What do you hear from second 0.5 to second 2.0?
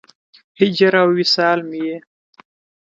هجر او وصال مې یې